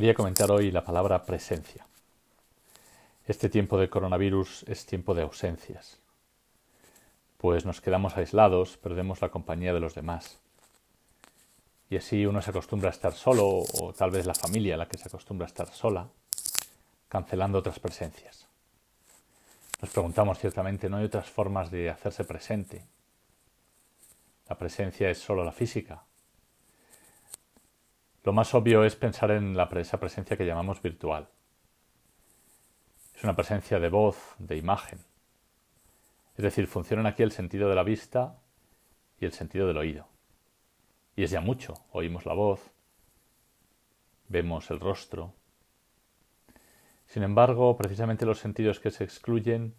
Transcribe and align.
Quería 0.00 0.14
comentar 0.14 0.50
hoy 0.50 0.70
la 0.70 0.82
palabra 0.82 1.26
presencia. 1.26 1.86
Este 3.26 3.50
tiempo 3.50 3.76
de 3.76 3.90
coronavirus 3.90 4.62
es 4.66 4.86
tiempo 4.86 5.12
de 5.12 5.20
ausencias, 5.20 5.98
pues 7.36 7.66
nos 7.66 7.82
quedamos 7.82 8.16
aislados, 8.16 8.78
perdemos 8.78 9.20
la 9.20 9.28
compañía 9.28 9.74
de 9.74 9.80
los 9.80 9.94
demás. 9.94 10.38
Y 11.90 11.98
así 11.98 12.24
uno 12.24 12.40
se 12.40 12.48
acostumbra 12.48 12.88
a 12.88 12.92
estar 12.92 13.12
solo, 13.12 13.46
o 13.46 13.92
tal 13.92 14.10
vez 14.10 14.24
la 14.24 14.32
familia 14.32 14.78
la 14.78 14.88
que 14.88 14.96
se 14.96 15.06
acostumbra 15.06 15.44
a 15.44 15.48
estar 15.48 15.68
sola, 15.68 16.08
cancelando 17.10 17.58
otras 17.58 17.78
presencias. 17.78 18.48
Nos 19.82 19.90
preguntamos 19.90 20.38
ciertamente, 20.38 20.88
¿no 20.88 20.96
hay 20.96 21.04
otras 21.04 21.28
formas 21.28 21.70
de 21.70 21.90
hacerse 21.90 22.24
presente? 22.24 22.86
La 24.48 24.56
presencia 24.56 25.10
es 25.10 25.18
solo 25.18 25.44
la 25.44 25.52
física, 25.52 26.04
lo 28.22 28.32
más 28.32 28.54
obvio 28.54 28.84
es 28.84 28.96
pensar 28.96 29.30
en 29.30 29.56
la, 29.56 29.64
esa 29.76 29.98
presencia 29.98 30.36
que 30.36 30.46
llamamos 30.46 30.82
virtual. 30.82 31.28
Es 33.14 33.24
una 33.24 33.36
presencia 33.36 33.78
de 33.78 33.88
voz, 33.88 34.34
de 34.38 34.56
imagen. 34.56 35.00
Es 36.36 36.42
decir, 36.42 36.66
funcionan 36.66 37.06
aquí 37.06 37.22
el 37.22 37.32
sentido 37.32 37.68
de 37.68 37.74
la 37.74 37.82
vista 37.82 38.38
y 39.18 39.24
el 39.24 39.32
sentido 39.32 39.66
del 39.66 39.78
oído. 39.78 40.08
Y 41.16 41.24
es 41.24 41.30
ya 41.30 41.40
mucho. 41.40 41.74
Oímos 41.92 42.24
la 42.26 42.34
voz, 42.34 42.70
vemos 44.28 44.70
el 44.70 44.80
rostro. 44.80 45.34
Sin 47.06 47.22
embargo, 47.22 47.76
precisamente 47.76 48.24
los 48.24 48.38
sentidos 48.38 48.80
que 48.80 48.90
se 48.90 49.04
excluyen 49.04 49.74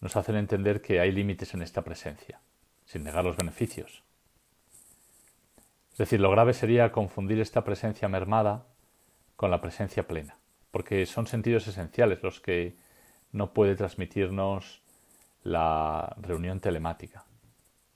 nos 0.00 0.16
hacen 0.16 0.36
entender 0.36 0.80
que 0.80 1.00
hay 1.00 1.12
límites 1.12 1.52
en 1.54 1.62
esta 1.62 1.82
presencia, 1.82 2.40
sin 2.84 3.04
negar 3.04 3.24
los 3.24 3.36
beneficios. 3.36 4.02
Es 5.92 5.98
decir, 5.98 6.20
lo 6.20 6.30
grave 6.30 6.54
sería 6.54 6.92
confundir 6.92 7.40
esta 7.40 7.64
presencia 7.64 8.08
mermada 8.08 8.66
con 9.36 9.50
la 9.50 9.60
presencia 9.60 10.06
plena, 10.06 10.36
porque 10.70 11.04
son 11.06 11.26
sentidos 11.26 11.66
esenciales 11.66 12.22
los 12.22 12.40
que 12.40 12.76
no 13.32 13.52
puede 13.52 13.76
transmitirnos 13.76 14.82
la 15.42 16.14
reunión 16.20 16.60
telemática. 16.60 17.24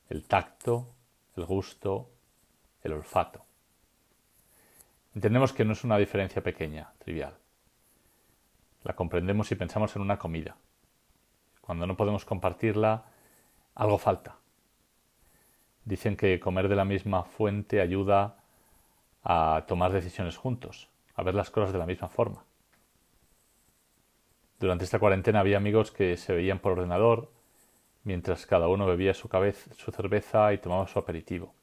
El 0.08 0.24
tacto, 0.24 0.88
el 1.36 1.44
gusto, 1.44 2.10
el 2.82 2.92
olfato. 2.92 3.44
Entendemos 5.14 5.52
que 5.52 5.64
no 5.64 5.72
es 5.72 5.84
una 5.84 5.96
diferencia 5.96 6.42
pequeña, 6.42 6.92
trivial. 6.98 7.36
La 8.82 8.94
comprendemos 8.94 9.48
si 9.48 9.54
pensamos 9.54 9.94
en 9.96 10.02
una 10.02 10.18
comida. 10.18 10.56
Cuando 11.60 11.86
no 11.86 11.96
podemos 11.96 12.24
compartirla, 12.24 13.04
algo 13.74 13.98
falta. 13.98 14.36
Dicen 15.84 16.16
que 16.16 16.40
comer 16.40 16.68
de 16.68 16.76
la 16.76 16.84
misma 16.84 17.24
fuente 17.24 17.80
ayuda 17.80 18.36
a 19.22 19.64
tomar 19.68 19.92
decisiones 19.92 20.36
juntos, 20.36 20.88
a 21.14 21.22
ver 21.22 21.34
las 21.34 21.50
cosas 21.50 21.72
de 21.72 21.78
la 21.78 21.86
misma 21.86 22.08
forma. 22.08 22.44
Durante 24.58 24.84
esta 24.84 24.98
cuarentena 24.98 25.40
había 25.40 25.58
amigos 25.58 25.90
que 25.90 26.16
se 26.16 26.32
veían 26.32 26.58
por 26.58 26.72
ordenador 26.72 27.30
mientras 28.02 28.46
cada 28.46 28.68
uno 28.68 28.86
bebía 28.86 29.12
su, 29.12 29.28
su 29.76 29.90
cerveza 29.92 30.52
y 30.54 30.58
tomaba 30.58 30.86
su 30.86 30.98
aperitivo. 30.98 31.54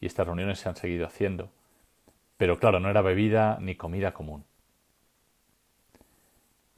Y 0.00 0.06
estas 0.06 0.26
reuniones 0.26 0.58
se 0.58 0.68
han 0.68 0.76
seguido 0.76 1.06
haciendo. 1.06 1.50
Pero 2.38 2.58
claro, 2.58 2.80
no 2.80 2.88
era 2.88 3.02
bebida 3.02 3.58
ni 3.60 3.74
comida 3.74 4.12
común. 4.12 4.44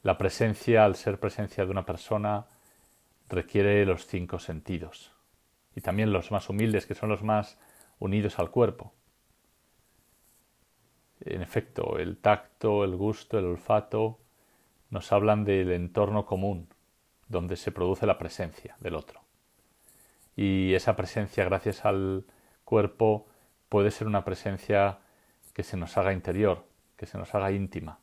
La 0.03 0.17
presencia, 0.17 0.85
al 0.85 0.97
ser 0.97 1.21
presencia 1.21 1.65
de 1.65 1.71
una 1.71 1.85
persona, 1.85 2.47
requiere 3.29 3.85
los 3.85 4.07
cinco 4.07 4.39
sentidos 4.39 5.13
y 5.81 5.83
también 5.83 6.13
los 6.13 6.31
más 6.31 6.51
humildes, 6.51 6.85
que 6.85 6.95
son 6.95 7.09
los 7.09 7.23
más 7.23 7.59
unidos 7.99 8.39
al 8.39 8.51
cuerpo. 8.51 8.93
En 11.21 11.41
efecto, 11.41 11.97
el 11.99 12.19
tacto, 12.19 12.85
el 12.85 12.97
gusto, 12.97 13.39
el 13.39 13.47
olfato 13.47 14.19
nos 14.91 15.11
hablan 15.11 15.47
del 15.47 15.73
entorno 15.73 16.27
común, 16.27 16.69
donde 17.29 17.57
se 17.57 17.73
produce 17.73 18.05
la 18.05 18.19
presencia 18.19 18.77
del 18.81 18.95
otro. 18.95 19.23
Y 20.37 20.75
esa 20.75 20.97
presencia, 20.97 21.47
gracias 21.47 21.87
al 21.87 22.27
cuerpo, 22.65 23.27
puede 23.71 23.91
ser 23.91 24.07
una 24.07 24.23
presencia 24.23 24.99
que 25.55 25.63
se 25.63 25.79
nos 25.79 25.97
haga 25.97 26.13
interior, 26.13 26.67
que 26.99 27.07
se 27.07 27.17
nos 27.17 27.35
haga 27.35 27.53
íntima. 27.53 28.01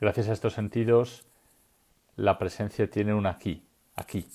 Gracias 0.00 0.30
a 0.30 0.32
estos 0.32 0.54
sentidos, 0.54 1.26
la 2.16 2.38
presencia 2.38 2.88
tiene 2.88 3.12
un 3.12 3.26
aquí, 3.26 3.66
aquí, 3.96 4.26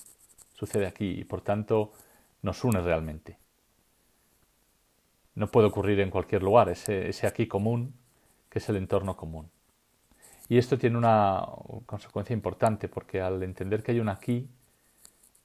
sucede 0.56 0.86
aquí 0.86 1.20
y 1.20 1.24
por 1.24 1.42
tanto 1.42 1.92
nos 2.42 2.64
une 2.64 2.80
realmente. 2.80 3.38
No 5.34 5.48
puede 5.48 5.68
ocurrir 5.68 6.00
en 6.00 6.10
cualquier 6.10 6.42
lugar, 6.42 6.70
ese, 6.70 7.26
aquí 7.26 7.46
común 7.46 7.94
que 8.48 8.58
es 8.58 8.68
el 8.68 8.76
entorno 8.76 9.16
común. 9.16 9.50
Y 10.48 10.58
esto 10.58 10.78
tiene 10.78 10.96
una 10.96 11.44
consecuencia 11.84 12.32
importante 12.32 12.88
porque 12.88 13.20
al 13.20 13.42
entender 13.42 13.82
que 13.82 13.92
hay 13.92 14.00
un 14.00 14.08
aquí, 14.08 14.48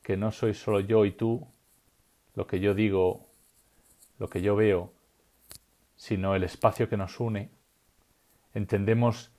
que 0.01 0.16
no 0.16 0.31
soy 0.31 0.53
solo 0.53 0.79
yo 0.79 1.05
y 1.05 1.11
tú, 1.11 1.45
lo 2.35 2.47
que 2.47 2.59
yo 2.59 2.73
digo, 2.73 3.28
lo 4.17 4.29
que 4.29 4.41
yo 4.41 4.55
veo, 4.55 4.93
sino 5.97 6.35
el 6.35 6.43
espacio 6.43 6.88
que 6.88 6.97
nos 6.97 7.19
une, 7.19 7.49
entendemos 8.53 9.31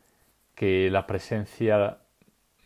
que 0.55 0.91
la 0.91 1.07
presencia 1.07 1.99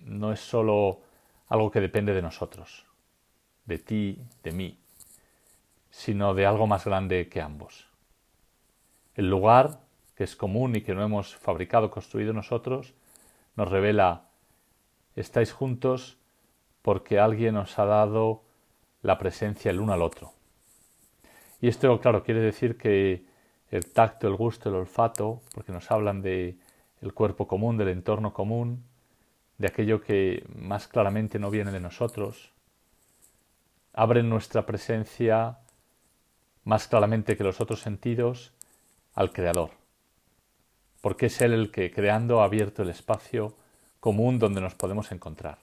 no 0.01 0.33
es 0.33 0.41
solo 0.41 1.03
algo 1.49 1.71
que 1.71 1.81
depende 1.81 2.13
de 2.15 2.23
nosotros, 2.23 2.87
de 3.67 3.79
ti, 3.79 4.23
de 4.43 4.53
mí, 4.53 4.79
sino 5.91 6.35
de 6.35 6.47
algo 6.47 6.67
más 6.67 6.85
grande 6.85 7.29
que 7.29 7.41
ambos. 7.41 7.87
El 9.15 9.29
lugar, 9.29 9.81
que 10.15 10.25
es 10.25 10.37
común 10.37 10.77
y 10.77 10.83
que 10.83 10.95
no 10.95 11.03
hemos 11.03 11.37
fabricado, 11.37 11.91
construido 11.91 12.33
nosotros, 12.33 12.95
nos 13.57 13.71
revela, 13.71 14.29
estáis 15.15 15.53
juntos 15.53 16.19
porque 16.83 17.19
alguien 17.19 17.57
os 17.57 17.79
ha 17.79 17.85
dado 17.85 18.43
la 19.03 19.19
presencia 19.19 19.71
el 19.71 19.81
uno 19.81 19.93
al 19.93 20.03
otro. 20.03 20.33
Y 21.61 21.69
esto, 21.69 22.01
claro, 22.01 22.23
quiere 22.23 22.41
decir 22.41 22.77
que 22.77 23.25
el 23.71 23.93
tacto, 23.93 24.29
el 24.29 24.37
gusto, 24.37 24.69
el 24.69 24.77
olfato, 24.77 25.41
porque 25.55 25.73
nos 25.73 25.91
hablan 25.91 26.23
de 26.23 26.57
el 27.01 27.13
cuerpo 27.13 27.47
común, 27.47 27.77
del 27.77 27.89
entorno 27.89 28.33
común, 28.33 28.85
de 29.59 29.69
aquello 29.69 30.01
que 30.01 30.45
más 30.55 30.87
claramente 30.89 31.39
no 31.39 31.51
viene 31.51 31.73
de 31.73 31.81
nosotros, 31.81 32.53
abren 33.97 34.29
nuestra 34.29 34.67
presencia 34.67 35.59
más 36.65 36.87
claramente 36.87 37.37
que 37.37 37.45
los 37.45 37.61
otros 37.61 37.81
sentidos 37.81 38.53
al 39.15 39.33
Creador, 39.33 39.71
porque 41.01 41.27
es 41.27 41.41
Él 41.41 41.55
el 41.55 41.71
que, 41.73 41.91
creando, 41.91 42.43
ha 42.43 42.45
abierto 42.45 42.83
el 42.83 42.91
espacio 42.91 43.57
común 43.99 44.39
donde 44.39 44.61
nos 44.61 44.75
podemos 44.75 45.11
encontrar. 45.13 45.59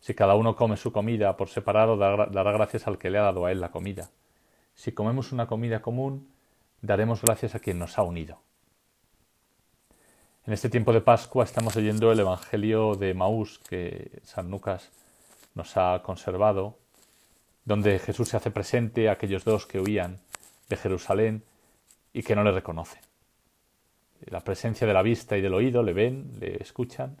Si 0.00 0.14
cada 0.14 0.34
uno 0.34 0.56
come 0.56 0.76
su 0.76 0.90
comida 0.90 1.36
por 1.36 1.48
separado, 1.48 1.96
dará 1.96 2.52
gracias 2.52 2.86
al 2.86 2.98
que 2.98 3.10
le 3.10 3.18
ha 3.18 3.22
dado 3.22 3.44
a 3.44 3.52
Él 3.52 3.60
la 3.60 3.70
comida. 3.70 4.10
Si 4.74 4.92
comemos 4.92 5.32
una 5.32 5.46
comida 5.46 5.82
común, 5.82 6.28
daremos 6.80 7.22
gracias 7.22 7.54
a 7.54 7.58
quien 7.58 7.78
nos 7.78 7.98
ha 7.98 8.02
unido. 8.02 8.38
En 10.46 10.52
este 10.52 10.70
tiempo 10.70 10.92
de 10.92 11.00
Pascua 11.00 11.44
estamos 11.44 11.76
leyendo 11.76 12.10
el 12.10 12.20
Evangelio 12.20 12.94
de 12.94 13.14
Maús 13.14 13.58
que 13.58 14.20
San 14.24 14.50
Lucas 14.50 14.90
nos 15.54 15.76
ha 15.76 16.02
conservado, 16.02 16.78
donde 17.64 17.98
Jesús 17.98 18.28
se 18.28 18.36
hace 18.36 18.50
presente 18.50 19.08
a 19.08 19.12
aquellos 19.12 19.44
dos 19.44 19.66
que 19.66 19.80
huían 19.80 20.20
de 20.68 20.76
Jerusalén 20.76 21.44
y 22.12 22.22
que 22.22 22.36
no 22.36 22.44
le 22.44 22.52
reconocen. 22.52 23.00
La 24.26 24.40
presencia 24.40 24.86
de 24.86 24.94
la 24.94 25.02
vista 25.02 25.36
y 25.36 25.40
del 25.40 25.54
oído 25.54 25.82
le 25.82 25.92
ven, 25.92 26.32
le 26.40 26.56
escuchan, 26.62 27.16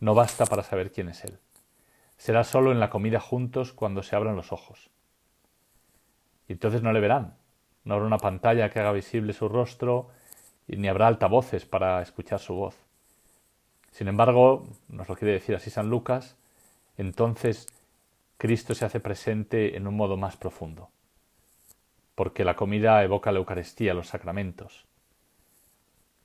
no 0.00 0.14
basta 0.14 0.46
para 0.46 0.62
saber 0.62 0.92
quién 0.92 1.08
es 1.08 1.24
Él. 1.24 1.38
Será 2.16 2.44
solo 2.44 2.72
en 2.72 2.80
la 2.80 2.90
comida 2.90 3.20
juntos 3.20 3.72
cuando 3.72 4.02
se 4.02 4.16
abran 4.16 4.36
los 4.36 4.52
ojos. 4.52 4.90
Y 6.48 6.52
entonces 6.52 6.82
no 6.82 6.92
le 6.92 7.00
verán. 7.00 7.36
No 7.84 7.94
habrá 7.94 8.06
una 8.06 8.18
pantalla 8.18 8.70
que 8.70 8.80
haga 8.80 8.92
visible 8.92 9.32
su 9.32 9.48
rostro 9.48 10.08
y 10.66 10.76
ni 10.76 10.88
habrá 10.88 11.06
altavoces 11.06 11.66
para 11.66 12.00
escuchar 12.02 12.38
su 12.38 12.54
voz. 12.54 12.76
Sin 13.90 14.08
embargo, 14.08 14.66
nos 14.88 15.08
lo 15.08 15.16
quiere 15.16 15.34
decir 15.34 15.54
así 15.54 15.70
San 15.70 15.88
Lucas, 15.88 16.36
entonces 16.96 17.66
Cristo 18.38 18.74
se 18.74 18.84
hace 18.84 19.00
presente 19.00 19.76
en 19.76 19.86
un 19.86 19.96
modo 19.96 20.16
más 20.16 20.36
profundo, 20.36 20.90
porque 22.14 22.44
la 22.44 22.54
comida 22.54 23.02
evoca 23.02 23.32
la 23.32 23.38
Eucaristía, 23.38 23.94
los 23.94 24.08
sacramentos. 24.08 24.86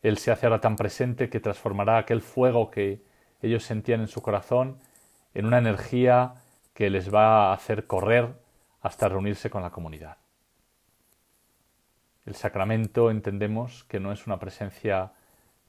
Él 0.02 0.18
se 0.18 0.32
hace 0.32 0.46
ahora 0.46 0.60
tan 0.60 0.76
presente 0.76 1.30
que 1.30 1.40
transformará 1.40 1.98
aquel 1.98 2.22
fuego 2.22 2.70
que 2.70 3.04
ellos 3.42 3.64
sentían 3.64 4.02
en 4.02 4.08
su 4.08 4.22
corazón 4.22 4.80
en 5.34 5.46
una 5.46 5.60
energía 5.60 6.36
que 6.74 6.90
les 6.90 7.14
va 7.14 7.50
a 7.50 7.54
hacer 7.54 7.88
correr 7.88 8.34
hasta 8.82 9.08
reunirse 9.08 9.50
con 9.50 9.62
la 9.62 9.70
comunidad. 9.70 10.18
El 12.26 12.36
sacramento 12.36 13.10
entendemos 13.10 13.84
que 13.86 14.00
no 14.00 14.12
es 14.12 14.28
una 14.28 14.40
presencia 14.40 15.14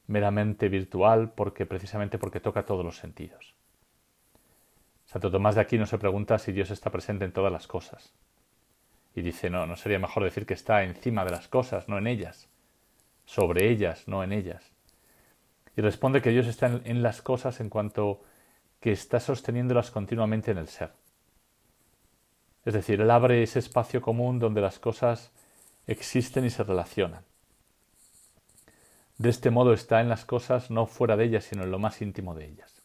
meramente 0.06 0.68
virtual 0.68 1.30
porque 1.30 1.66
precisamente 1.66 2.18
porque 2.18 2.40
toca 2.40 2.64
todos 2.64 2.84
los 2.84 2.96
sentidos. 2.96 3.54
Santo 5.12 5.30
Tomás 5.30 5.56
de 5.56 5.60
Aquino 5.60 5.84
se 5.84 5.98
pregunta 5.98 6.38
si 6.38 6.52
Dios 6.52 6.70
está 6.70 6.88
presente 6.88 7.26
en 7.26 7.32
todas 7.32 7.52
las 7.52 7.66
cosas. 7.66 8.14
Y 9.14 9.20
dice, 9.20 9.50
no, 9.50 9.66
no 9.66 9.76
sería 9.76 9.98
mejor 9.98 10.24
decir 10.24 10.46
que 10.46 10.54
está 10.54 10.84
encima 10.84 11.22
de 11.26 11.32
las 11.32 11.48
cosas, 11.48 11.86
no 11.86 11.98
en 11.98 12.06
ellas. 12.06 12.48
sobre 13.26 13.70
ellas, 13.70 14.08
no 14.08 14.24
en 14.24 14.32
ellas. 14.32 14.72
Y 15.76 15.82
responde 15.82 16.22
que 16.22 16.30
Dios 16.30 16.46
está 16.46 16.80
en, 16.84 17.02
las 17.02 17.22
cosas 17.22 17.60
en 17.60 17.68
cuanto 17.68 18.22
que 18.80 18.90
está 18.90 19.20
sosteniéndolas 19.20 19.90
continuamente 19.90 20.50
en 20.50 20.58
el 20.58 20.68
ser. 20.68 20.92
Es 22.64 22.74
decir, 22.74 23.00
Él 23.00 23.10
abre 23.10 23.42
ese 23.42 23.58
espacio 23.58 24.00
común 24.00 24.38
donde 24.38 24.60
las 24.60 24.78
cosas 24.78 25.30
existen 25.86 26.46
y 26.46 26.50
se 26.50 26.64
relacionan. 26.64 27.24
De 29.18 29.28
este 29.28 29.50
modo 29.50 29.72
está 29.72 30.00
en 30.00 30.08
las 30.08 30.24
cosas 30.24 30.70
no 30.70 30.86
fuera 30.86 31.16
de 31.16 31.24
ellas, 31.24 31.44
sino 31.44 31.62
en 31.62 31.70
lo 31.70 31.78
más 31.78 32.02
íntimo 32.02 32.34
de 32.34 32.46
ellas. 32.46 32.81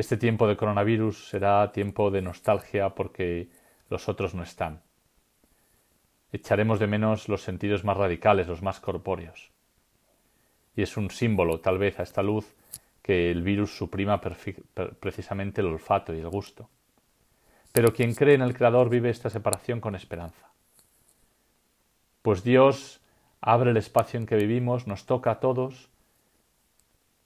Este 0.00 0.16
tiempo 0.16 0.48
de 0.48 0.56
coronavirus 0.56 1.28
será 1.28 1.72
tiempo 1.72 2.10
de 2.10 2.22
nostalgia 2.22 2.88
porque 2.94 3.50
los 3.90 4.08
otros 4.08 4.34
no 4.34 4.42
están. 4.42 4.80
Echaremos 6.32 6.78
de 6.78 6.86
menos 6.86 7.28
los 7.28 7.42
sentidos 7.42 7.84
más 7.84 7.98
radicales, 7.98 8.46
los 8.46 8.62
más 8.62 8.80
corpóreos. 8.80 9.50
Y 10.74 10.80
es 10.80 10.96
un 10.96 11.10
símbolo, 11.10 11.60
tal 11.60 11.76
vez, 11.76 12.00
a 12.00 12.02
esta 12.02 12.22
luz 12.22 12.56
que 13.02 13.30
el 13.30 13.42
virus 13.42 13.76
suprima 13.76 14.22
precisamente 14.22 15.60
el 15.60 15.66
olfato 15.66 16.14
y 16.14 16.20
el 16.20 16.30
gusto. 16.30 16.70
Pero 17.70 17.92
quien 17.92 18.14
cree 18.14 18.36
en 18.36 18.40
el 18.40 18.56
Creador 18.56 18.88
vive 18.88 19.10
esta 19.10 19.28
separación 19.28 19.82
con 19.82 19.94
esperanza. 19.94 20.50
Pues 22.22 22.42
Dios 22.42 23.02
abre 23.42 23.72
el 23.72 23.76
espacio 23.76 24.18
en 24.18 24.24
que 24.24 24.36
vivimos, 24.36 24.86
nos 24.86 25.04
toca 25.04 25.32
a 25.32 25.40
todos 25.40 25.90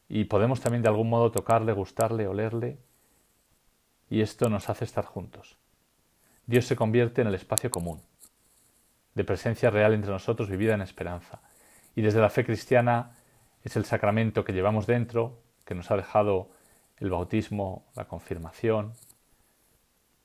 y 0.08 0.24
podemos 0.24 0.60
también 0.60 0.82
de 0.82 0.88
algún 0.88 1.08
modo 1.08 1.30
tocarle, 1.30 1.72
gustarle, 1.72 2.26
olerle, 2.26 2.78
y 4.10 4.20
esto 4.20 4.48
nos 4.48 4.68
hace 4.68 4.84
estar 4.84 5.04
juntos. 5.04 5.56
Dios 6.46 6.66
se 6.66 6.76
convierte 6.76 7.22
en 7.22 7.28
el 7.28 7.34
espacio 7.34 7.70
común, 7.70 8.02
de 9.14 9.24
presencia 9.24 9.70
real 9.70 9.94
entre 9.94 10.10
nosotros 10.10 10.50
vivida 10.50 10.74
en 10.74 10.82
esperanza. 10.82 11.40
Y 11.96 12.02
desde 12.02 12.20
la 12.20 12.30
fe 12.30 12.44
cristiana 12.44 13.16
es 13.62 13.76
el 13.76 13.84
sacramento 13.84 14.44
que 14.44 14.52
llevamos 14.52 14.86
dentro, 14.86 15.40
que 15.64 15.74
nos 15.74 15.90
ha 15.90 15.96
dejado 15.96 16.50
el 16.98 17.10
bautismo, 17.10 17.86
la 17.94 18.06
confirmación, 18.06 18.92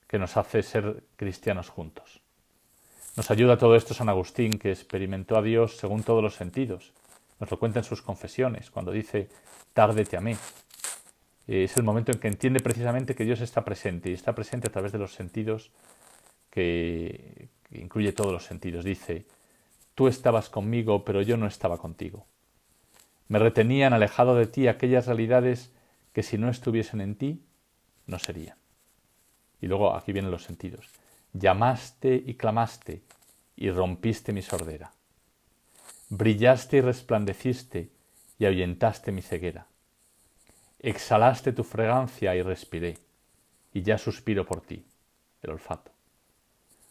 que 0.06 0.18
nos 0.18 0.36
hace 0.36 0.62
ser 0.62 1.04
cristianos 1.16 1.70
juntos. 1.70 2.20
Nos 3.16 3.30
ayuda 3.30 3.58
todo 3.58 3.76
esto 3.76 3.94
San 3.94 4.08
Agustín, 4.08 4.58
que 4.58 4.70
experimentó 4.70 5.36
a 5.36 5.42
Dios 5.42 5.78
según 5.78 6.02
todos 6.02 6.22
los 6.22 6.34
sentidos. 6.34 6.92
Nos 7.40 7.50
lo 7.50 7.58
cuenta 7.58 7.80
en 7.80 7.84
sus 7.84 8.02
confesiones, 8.02 8.70
cuando 8.70 8.92
dice, 8.92 9.28
tarde 9.72 10.04
te 10.04 10.16
amé. 10.16 10.36
Es 11.46 11.76
el 11.76 11.82
momento 11.82 12.12
en 12.12 12.20
que 12.20 12.28
entiende 12.28 12.60
precisamente 12.60 13.14
que 13.14 13.24
Dios 13.24 13.40
está 13.40 13.64
presente 13.64 14.10
y 14.10 14.12
está 14.12 14.34
presente 14.34 14.68
a 14.68 14.72
través 14.72 14.92
de 14.92 14.98
los 14.98 15.14
sentidos 15.14 15.72
que, 16.50 17.48
incluye 17.72 18.12
todos 18.12 18.32
los 18.32 18.44
sentidos. 18.44 18.84
Dice, 18.84 19.26
tú 19.94 20.06
estabas 20.06 20.50
conmigo, 20.50 21.04
pero 21.04 21.22
yo 21.22 21.36
no 21.36 21.46
estaba 21.46 21.78
contigo. 21.78 22.26
Me 23.28 23.38
retenían 23.38 23.94
alejado 23.94 24.34
de 24.34 24.46
ti 24.46 24.68
aquellas 24.68 25.06
realidades 25.06 25.72
que 26.12 26.22
si 26.22 26.36
no 26.36 26.50
estuviesen 26.50 27.00
en 27.00 27.14
ti, 27.14 27.42
no 28.06 28.18
serían. 28.18 28.56
Y 29.60 29.66
luego 29.66 29.94
aquí 29.94 30.12
vienen 30.12 30.30
los 30.30 30.44
sentidos. 30.44 30.90
Llamaste 31.32 32.22
y 32.26 32.34
clamaste 32.34 33.02
y 33.56 33.70
rompiste 33.70 34.32
mi 34.32 34.42
sordera. 34.42 34.92
Brillaste 36.12 36.78
y 36.78 36.80
resplandeciste 36.80 37.88
y 38.36 38.44
ahuyentaste 38.44 39.12
mi 39.12 39.22
ceguera. 39.22 39.68
Exhalaste 40.80 41.52
tu 41.52 41.62
fragancia 41.62 42.34
y 42.34 42.42
respiré, 42.42 42.98
y 43.72 43.82
ya 43.82 43.96
suspiro 43.96 44.44
por 44.44 44.60
ti, 44.60 44.84
el 45.40 45.50
olfato. 45.50 45.92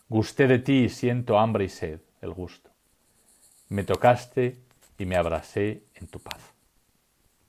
Gusté 0.07 0.47
de 0.47 0.59
ti 0.59 0.85
y 0.85 0.89
siento 0.89 1.37
hambre 1.37 1.65
y 1.65 1.69
sed, 1.69 1.99
el 2.21 2.31
gusto. 2.31 2.69
Me 3.67 3.83
tocaste 3.83 4.57
y 4.97 5.05
me 5.05 5.17
abracé 5.17 5.83
en 5.95 6.07
tu 6.07 6.19
paz. 6.19 6.39